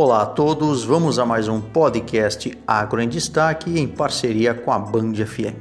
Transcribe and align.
Olá 0.00 0.22
a 0.22 0.26
todos, 0.26 0.84
vamos 0.84 1.18
a 1.18 1.26
mais 1.26 1.48
um 1.48 1.60
podcast 1.60 2.56
Agro 2.64 3.02
em 3.02 3.08
Destaque 3.08 3.80
em 3.80 3.88
parceria 3.88 4.54
com 4.54 4.70
a 4.70 4.78
Band 4.78 5.12
FM. 5.12 5.58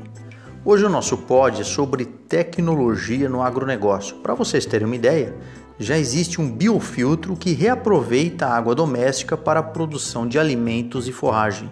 Hoje 0.63 0.85
o 0.85 0.89
nosso 0.89 1.17
pod 1.17 1.59
é 1.59 1.63
sobre 1.63 2.05
tecnologia 2.05 3.27
no 3.27 3.41
agronegócio. 3.41 4.17
Para 4.17 4.35
vocês 4.35 4.63
terem 4.63 4.85
uma 4.85 4.95
ideia, 4.95 5.35
já 5.79 5.97
existe 5.97 6.39
um 6.39 6.51
biofiltro 6.51 7.35
que 7.35 7.53
reaproveita 7.53 8.45
a 8.45 8.55
água 8.55 8.75
doméstica 8.75 9.35
para 9.35 9.59
a 9.59 9.63
produção 9.63 10.27
de 10.27 10.37
alimentos 10.37 11.07
e 11.07 11.11
forragem. 11.11 11.71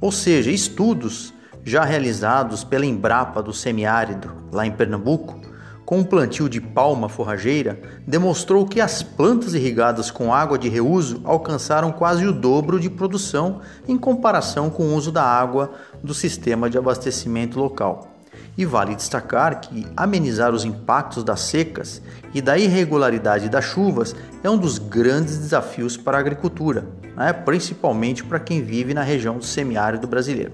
Ou 0.00 0.10
seja, 0.10 0.50
estudos 0.50 1.32
já 1.62 1.84
realizados 1.84 2.64
pela 2.64 2.84
Embrapa 2.84 3.40
do 3.40 3.52
Semiárido, 3.52 4.32
lá 4.50 4.66
em 4.66 4.72
Pernambuco, 4.72 5.40
com 5.84 6.00
o 6.00 6.04
plantio 6.04 6.48
de 6.48 6.60
palma 6.60 7.08
forrageira, 7.08 7.78
demonstrou 8.06 8.66
que 8.66 8.80
as 8.80 9.02
plantas 9.02 9.54
irrigadas 9.54 10.10
com 10.10 10.32
água 10.32 10.58
de 10.58 10.68
reuso 10.68 11.20
alcançaram 11.24 11.92
quase 11.92 12.26
o 12.26 12.32
dobro 12.32 12.80
de 12.80 12.88
produção 12.88 13.60
em 13.86 13.98
comparação 13.98 14.70
com 14.70 14.84
o 14.84 14.94
uso 14.94 15.12
da 15.12 15.22
água 15.22 15.72
do 16.02 16.14
sistema 16.14 16.70
de 16.70 16.78
abastecimento 16.78 17.58
local. 17.58 18.10
E 18.56 18.64
vale 18.64 18.94
destacar 18.94 19.60
que 19.60 19.86
amenizar 19.96 20.54
os 20.54 20.64
impactos 20.64 21.24
das 21.24 21.40
secas 21.40 22.00
e 22.32 22.40
da 22.40 22.56
irregularidade 22.56 23.48
das 23.48 23.64
chuvas 23.64 24.14
é 24.44 24.50
um 24.50 24.56
dos 24.56 24.78
grandes 24.78 25.38
desafios 25.38 25.96
para 25.96 26.16
a 26.16 26.20
agricultura, 26.20 26.86
né? 27.16 27.32
principalmente 27.32 28.22
para 28.22 28.38
quem 28.38 28.62
vive 28.62 28.94
na 28.94 29.02
região 29.02 29.38
do 29.38 29.44
semiárido 29.44 30.06
brasileiro. 30.06 30.52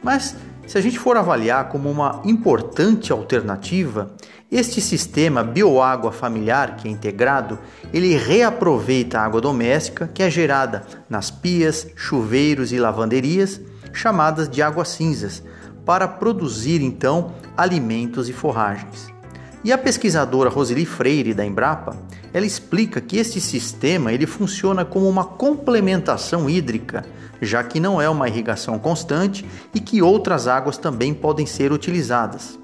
Mas 0.00 0.36
se 0.66 0.78
a 0.78 0.80
gente 0.80 0.98
for 0.98 1.16
avaliar 1.16 1.68
como 1.68 1.90
uma 1.90 2.22
importante 2.24 3.12
alternativa, 3.12 4.14
este 4.50 4.80
sistema 4.80 5.42
bioágua 5.42 6.12
familiar, 6.12 6.76
que 6.76 6.88
é 6.88 6.90
integrado, 6.90 7.58
ele 7.92 8.16
reaproveita 8.16 9.18
a 9.18 9.24
água 9.24 9.40
doméstica 9.40 10.08
que 10.12 10.22
é 10.22 10.30
gerada 10.30 10.82
nas 11.08 11.30
pias, 11.30 11.88
chuveiros 11.96 12.72
e 12.72 12.78
lavanderias, 12.78 13.60
chamadas 13.92 14.48
de 14.48 14.62
águas 14.62 14.88
cinzas, 14.88 15.42
para 15.84 16.08
produzir 16.08 16.82
então 16.82 17.32
alimentos 17.56 18.28
e 18.28 18.32
forragens. 18.32 19.12
E 19.62 19.72
a 19.72 19.78
pesquisadora 19.78 20.50
Roseli 20.50 20.84
Freire 20.84 21.34
da 21.34 21.44
Embrapa, 21.44 21.96
ela 22.34 22.44
explica 22.44 23.00
que 23.00 23.16
este 23.16 23.40
sistema 23.40 24.12
ele 24.12 24.26
funciona 24.26 24.84
como 24.84 25.08
uma 25.08 25.24
complementação 25.24 26.50
hídrica, 26.50 27.06
já 27.40 27.62
que 27.62 27.78
não 27.78 28.02
é 28.02 28.08
uma 28.08 28.28
irrigação 28.28 28.76
constante 28.76 29.46
e 29.72 29.78
que 29.78 30.02
outras 30.02 30.48
águas 30.48 30.76
também 30.76 31.14
podem 31.14 31.46
ser 31.46 31.70
utilizadas. 31.70 32.58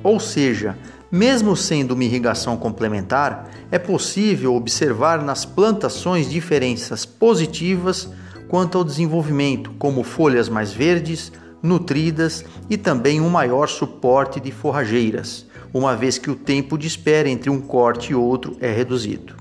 Ou 0.00 0.20
seja, 0.20 0.78
mesmo 1.10 1.56
sendo 1.56 1.94
uma 1.94 2.04
irrigação 2.04 2.56
complementar, 2.56 3.50
é 3.68 3.80
possível 3.80 4.54
observar 4.54 5.20
nas 5.20 5.44
plantações 5.44 6.30
diferenças 6.30 7.04
positivas 7.04 8.08
quanto 8.46 8.78
ao 8.78 8.84
desenvolvimento, 8.84 9.72
como 9.76 10.04
folhas 10.04 10.48
mais 10.48 10.72
verdes, 10.72 11.32
nutridas 11.66 12.44
e 12.70 12.78
também 12.78 13.20
um 13.20 13.28
maior 13.28 13.68
suporte 13.68 14.40
de 14.40 14.50
forrageiras, 14.50 15.46
uma 15.74 15.94
vez 15.94 16.16
que 16.16 16.30
o 16.30 16.36
tempo 16.36 16.78
de 16.78 16.86
espera 16.86 17.28
entre 17.28 17.50
um 17.50 17.60
corte 17.60 18.12
e 18.12 18.14
outro 18.14 18.56
é 18.60 18.72
reduzido. 18.72 19.34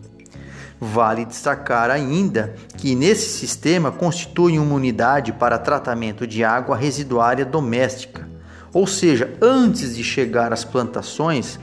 Vale 0.80 1.24
destacar 1.24 1.90
ainda 1.90 2.56
que 2.78 2.94
nesse 2.96 3.30
sistema 3.40 3.92
constitui 3.92 4.60
uma 4.60 4.76
unidade 4.76 5.32
para 5.32 5.58
tratamento 5.58 6.28
de 6.28 6.44
água 6.44 6.76
residuária 6.76 7.46
doméstica, 7.46 8.28
ou 8.74 8.86
seja, 8.86 9.34
antes 9.42 9.96
de 9.96 10.04
chegar 10.04 10.52
às 10.52 10.66
plantações, 10.66 11.58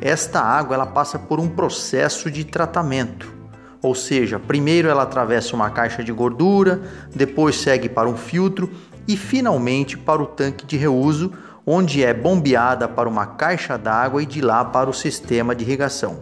esta 0.00 0.40
água 0.40 0.74
ela 0.74 0.86
passa 0.86 1.18
por 1.18 1.38
um 1.38 1.48
processo 1.48 2.30
de 2.30 2.42
tratamento. 2.44 3.30
Ou 3.84 3.94
seja, 3.94 4.38
primeiro 4.38 4.88
ela 4.88 5.02
atravessa 5.02 5.54
uma 5.54 5.68
caixa 5.68 6.02
de 6.02 6.10
gordura, 6.10 6.80
depois 7.14 7.56
segue 7.56 7.86
para 7.86 8.08
um 8.08 8.16
filtro 8.16 8.70
e 9.06 9.14
finalmente 9.14 9.98
para 9.98 10.22
o 10.22 10.26
tanque 10.26 10.64
de 10.64 10.78
reuso, 10.78 11.30
onde 11.66 12.02
é 12.02 12.14
bombeada 12.14 12.88
para 12.88 13.06
uma 13.06 13.26
caixa 13.26 13.76
d'água 13.76 14.22
e 14.22 14.26
de 14.26 14.40
lá 14.40 14.64
para 14.64 14.88
o 14.88 14.94
sistema 14.94 15.54
de 15.54 15.64
irrigação. 15.64 16.16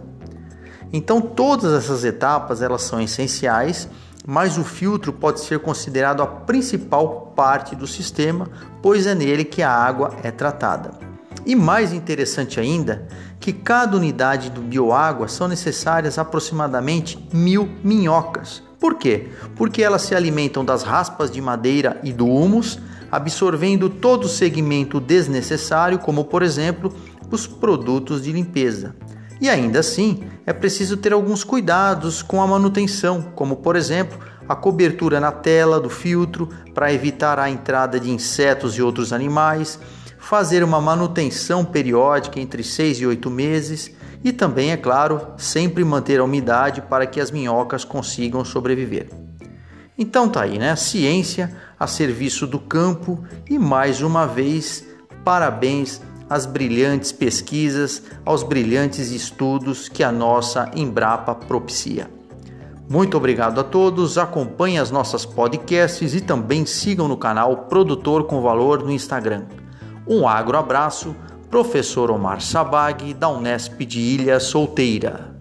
Então 0.93 1.21
todas 1.21 1.73
essas 1.73 2.03
etapas 2.03 2.61
elas 2.61 2.83
são 2.83 3.01
essenciais 3.01 3.89
mas 4.27 4.57
o 4.57 4.65
filtro 4.65 5.13
pode 5.13 5.41
ser 5.41 5.59
considerado 5.59 6.23
a 6.23 6.27
principal 6.27 7.33
parte 7.35 7.75
do 7.75 7.89
sistema, 7.89 8.49
pois 8.81 9.05
é 9.05 9.17
nele 9.17 9.45
que 9.45 9.63
a 9.63 9.71
água 9.71 10.15
é 10.23 10.31
tratada. 10.31 11.12
E 11.45 11.57
mais 11.57 11.93
interessante 11.93 12.61
ainda, 12.61 13.07
que 13.41 13.53
cada 13.53 13.97
unidade 13.97 14.51
do 14.51 14.61
bioágua 14.61 15.27
são 15.27 15.49
necessárias 15.49 16.19
aproximadamente 16.19 17.19
mil 17.33 17.69
minhocas. 17.83 18.63
Por 18.79 18.95
quê? 18.95 19.29
Porque 19.57 19.83
elas 19.83 20.03
se 20.03 20.15
alimentam 20.15 20.65
das 20.65 20.83
raspas 20.83 21.31
de 21.31 21.41
madeira 21.41 22.01
e 22.03 22.13
do 22.13 22.27
humus, 22.27 22.79
absorvendo 23.11 23.91
todo 23.91 24.25
o 24.25 24.29
segmento 24.29 25.01
desnecessário, 25.01 25.99
como 25.99 26.25
por 26.25 26.43
exemplo 26.43 26.93
os 27.31 27.47
produtos 27.47 28.23
de 28.23 28.33
limpeza. 28.33 28.95
E 29.41 29.49
ainda 29.49 29.81
assim, 29.81 30.23
é 30.47 30.53
preciso 30.53 30.97
ter 30.97 31.13
alguns 31.13 31.43
cuidados 31.43 32.23
com 32.23 32.41
a 32.41 32.47
manutenção, 32.47 33.23
como 33.35 33.57
por 33.57 33.75
exemplo, 33.75 34.19
a 34.49 34.55
cobertura 34.55 35.19
na 35.19 35.33
tela 35.33 35.81
do 35.81 35.91
filtro 35.91 36.49
para 36.75 36.93
evitar 36.93 37.39
a 37.39 37.51
entrada 37.51 37.99
de 37.99 38.11
insetos 38.11 38.77
e 38.77 38.83
outros 38.83 39.13
animais, 39.13 39.79
fazer 40.23 40.63
uma 40.63 40.81
manutenção 40.81 41.65
periódica 41.65 42.39
entre 42.39 42.63
6 42.63 43.01
e 43.01 43.07
8 43.07 43.29
meses 43.29 43.91
e 44.23 44.33
também, 44.33 44.71
é 44.71 44.77
claro, 44.77 45.21
sempre 45.37 45.85
manter 45.85 46.21
a 46.21 46.25
umidade 46.25 46.81
para 46.81 47.07
que 47.07 47.21
as 47.21 47.33
minhocas 47.33 47.85
consigam 47.85 48.45
sobreviver. 48.45 49.09
Então 49.99 50.29
tá 50.29 50.43
aí, 50.43 50.61
né? 50.61 50.77
Ciência 50.77 51.55
a 51.79 51.89
serviço 51.89 52.47
do 52.47 52.61
campo 52.61 53.23
e 53.51 53.59
mais 53.59 54.01
uma 54.01 54.25
vez, 54.25 54.87
parabéns 55.25 56.01
às 56.31 56.47
brilhantes 56.47 57.11
pesquisas, 57.11 58.05
aos 58.25 58.45
brilhantes 58.45 59.11
estudos 59.11 59.89
que 59.89 60.05
a 60.05 60.13
nossa 60.13 60.71
Embrapa 60.77 61.35
propicia. 61.35 62.09
Muito 62.89 63.17
obrigado 63.17 63.59
a 63.59 63.65
todos, 63.65 64.17
acompanhem 64.17 64.79
as 64.79 64.91
nossas 64.91 65.27
podcasts 65.27 66.15
e 66.15 66.21
também 66.21 66.65
sigam 66.65 67.09
no 67.09 67.17
canal 67.17 67.65
Produtor 67.65 68.25
com 68.25 68.41
Valor 68.41 68.85
no 68.85 68.93
Instagram. 68.93 69.47
Um 70.07 70.27
agro 70.27 70.59
abraço, 70.59 71.15
professor 71.51 72.11
Omar 72.11 72.41
Sabag, 72.41 73.15
da 73.15 73.29
Unesp 73.29 73.79
de 73.87 74.01
Ilha 74.01 74.41
Solteira. 74.41 75.32